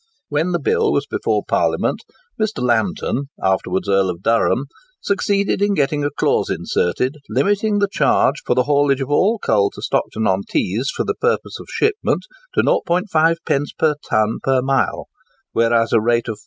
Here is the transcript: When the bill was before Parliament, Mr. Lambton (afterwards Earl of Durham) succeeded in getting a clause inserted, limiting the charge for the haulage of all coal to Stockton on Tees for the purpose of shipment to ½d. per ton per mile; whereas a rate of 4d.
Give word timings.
When 0.29 0.51
the 0.51 0.57
bill 0.59 0.91
was 0.91 1.05
before 1.05 1.43
Parliament, 1.47 2.01
Mr. 2.41 2.63
Lambton 2.63 3.25
(afterwards 3.39 3.87
Earl 3.87 4.09
of 4.09 4.23
Durham) 4.23 4.65
succeeded 4.99 5.61
in 5.61 5.75
getting 5.75 6.03
a 6.03 6.09
clause 6.09 6.49
inserted, 6.49 7.17
limiting 7.29 7.77
the 7.77 7.87
charge 7.87 8.41
for 8.43 8.55
the 8.55 8.63
haulage 8.63 9.01
of 9.01 9.11
all 9.11 9.37
coal 9.37 9.69
to 9.75 9.81
Stockton 9.83 10.25
on 10.25 10.41
Tees 10.49 10.89
for 10.89 11.03
the 11.05 11.13
purpose 11.13 11.59
of 11.59 11.67
shipment 11.69 12.25
to 12.55 12.63
½d. 12.63 13.65
per 13.77 13.93
ton 14.09 14.39
per 14.41 14.63
mile; 14.63 15.05
whereas 15.51 15.93
a 15.93 16.01
rate 16.01 16.27
of 16.27 16.37
4d. 16.39 16.39